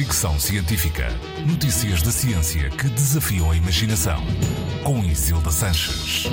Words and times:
Fricção 0.00 0.40
Científica. 0.40 1.08
Notícias 1.46 2.00
da 2.00 2.10
ciência 2.10 2.70
que 2.70 2.88
desafiam 2.88 3.50
a 3.50 3.54
imaginação. 3.54 4.18
Com 4.82 5.04
Isilda 5.04 5.50
Sanches. 5.50 6.24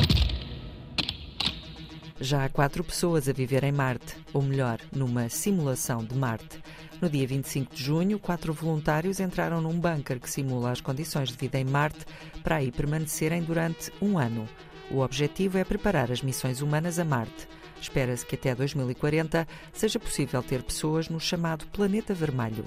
Já 2.18 2.46
há 2.46 2.50
quatro 2.50 2.82
pessoas 2.82 3.28
a 3.28 3.34
viver 3.34 3.66
em 3.66 3.74
Marte, 3.74 4.16
ou 4.34 4.42
melhor, 4.42 4.80
numa 4.90 5.28
simulação 5.28 6.02
de 6.02 6.16
Marte. 6.16 6.64
No 7.02 7.10
dia 7.10 7.28
25 7.28 7.76
de 7.76 7.84
junho, 7.84 8.18
quatro 8.20 8.54
voluntários 8.54 9.20
entraram 9.20 9.60
num 9.60 9.78
bunker 9.78 10.22
que 10.22 10.30
simula 10.30 10.72
as 10.72 10.80
condições 10.80 11.28
de 11.28 11.36
vida 11.36 11.60
em 11.60 11.66
Marte 11.66 12.06
para 12.42 12.56
aí 12.56 12.72
permanecerem 12.72 13.44
durante 13.44 13.92
um 14.02 14.18
ano. 14.18 14.48
O 14.90 15.00
objetivo 15.00 15.58
é 15.58 15.66
preparar 15.66 16.10
as 16.10 16.22
missões 16.22 16.62
humanas 16.62 17.00
a 17.00 17.04
Marte. 17.04 17.50
Espera-se 17.82 18.26
que 18.26 18.36
até 18.36 18.56
2040 18.56 19.46
seja 19.74 20.00
possível 20.00 20.42
ter 20.42 20.64
pessoas 20.64 21.10
no 21.10 21.20
chamado 21.20 21.68
Planeta 21.68 22.14
Vermelho. 22.14 22.64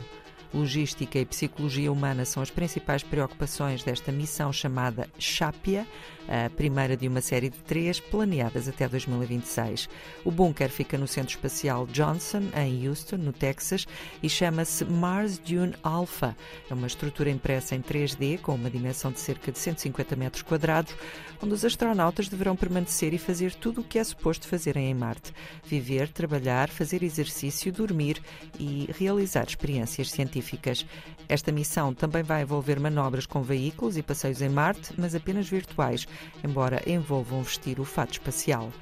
Logística 0.52 1.16
e 1.16 1.24
psicologia 1.24 1.92
humana 1.92 2.24
são 2.24 2.42
as 2.42 2.50
principais 2.50 3.04
preocupações 3.04 3.84
desta 3.84 4.10
missão 4.10 4.52
chamada 4.52 5.08
Chápia, 5.16 5.86
a 6.28 6.50
primeira 6.50 6.96
de 6.96 7.06
uma 7.06 7.20
série 7.20 7.50
de 7.50 7.58
três 7.58 8.00
planeadas 8.00 8.68
até 8.68 8.88
2026. 8.88 9.88
O 10.24 10.30
bunker 10.30 10.68
fica 10.68 10.98
no 10.98 11.06
Centro 11.06 11.34
Espacial 11.34 11.86
Johnson, 11.86 12.42
em 12.56 12.88
Houston, 12.88 13.16
no 13.16 13.32
Texas, 13.32 13.86
e 14.22 14.28
chama-se 14.28 14.84
Mars 14.84 15.38
Dune 15.38 15.74
Alpha. 15.82 16.36
É 16.68 16.74
uma 16.74 16.86
estrutura 16.86 17.30
impressa 17.30 17.76
em 17.76 17.82
3D 17.82 18.40
com 18.40 18.54
uma 18.54 18.70
dimensão 18.70 19.12
de 19.12 19.20
cerca 19.20 19.52
de 19.52 19.58
150 19.58 20.16
metros 20.16 20.42
quadrados, 20.42 20.94
onde 21.40 21.54
os 21.54 21.64
astronautas 21.64 22.28
deverão 22.28 22.56
permanecer 22.56 23.14
e 23.14 23.18
fazer 23.18 23.54
tudo 23.54 23.80
o 23.80 23.84
que 23.84 23.98
é 23.98 24.04
suposto 24.04 24.48
fazerem 24.48 24.90
em 24.90 24.94
Marte: 24.94 25.32
viver, 25.64 26.08
trabalhar, 26.08 26.68
fazer 26.68 27.04
exercício, 27.04 27.72
dormir 27.72 28.20
e 28.58 28.88
realizar 28.98 29.46
experiências 29.46 30.10
científicas 30.10 30.39
científicas. 30.40 30.86
Esta 31.28 31.52
missão 31.52 31.94
também 31.94 32.22
vai 32.22 32.42
envolver 32.42 32.80
manobras 32.80 33.26
com 33.26 33.42
veículos 33.42 33.96
e 33.96 34.02
passeios 34.02 34.42
em 34.42 34.48
Marte, 34.48 34.92
mas 34.98 35.14
apenas 35.14 35.48
virtuais, 35.48 36.06
embora 36.42 36.82
envolvam 36.86 37.42
vestir 37.42 37.78
o 37.78 37.84
fato 37.84 38.12
espacial. 38.12 38.72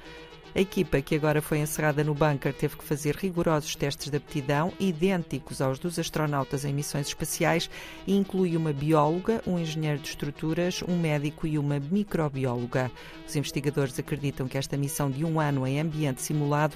A 0.55 0.61
equipa 0.61 1.01
que 1.01 1.15
agora 1.15 1.41
foi 1.41 1.59
encerrada 1.59 2.03
no 2.03 2.13
bunker 2.13 2.53
teve 2.53 2.75
que 2.75 2.83
fazer 2.83 3.15
rigorosos 3.15 3.75
testes 3.75 4.09
de 4.09 4.17
aptidão, 4.17 4.73
idênticos 4.79 5.61
aos 5.61 5.77
dos 5.77 5.99
astronautas 5.99 6.65
em 6.65 6.73
missões 6.73 7.07
espaciais, 7.07 7.69
e 8.07 8.15
inclui 8.15 8.57
uma 8.57 8.73
bióloga, 8.73 9.41
um 9.45 9.59
engenheiro 9.59 9.99
de 9.99 10.09
estruturas, 10.09 10.81
um 10.87 10.99
médico 10.99 11.45
e 11.45 11.57
uma 11.57 11.79
microbióloga. 11.79 12.91
Os 13.27 13.35
investigadores 13.35 13.97
acreditam 13.99 14.47
que 14.47 14.57
esta 14.57 14.75
missão 14.75 15.09
de 15.09 15.23
um 15.23 15.39
ano 15.39 15.67
em 15.67 15.79
ambiente 15.79 16.21
simulado 16.21 16.75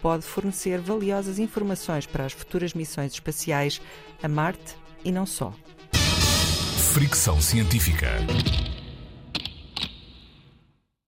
pode 0.00 0.24
fornecer 0.24 0.80
valiosas 0.80 1.38
informações 1.38 2.06
para 2.06 2.26
as 2.26 2.32
futuras 2.32 2.74
missões 2.74 3.12
espaciais 3.12 3.80
a 4.20 4.28
Marte 4.28 4.74
e 5.04 5.12
não 5.12 5.24
só. 5.24 5.54
Fricção 6.92 7.40
científica. 7.40 8.10